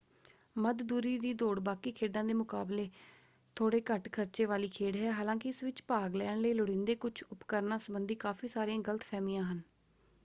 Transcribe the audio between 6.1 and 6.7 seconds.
ਲੈਣ ਲਈ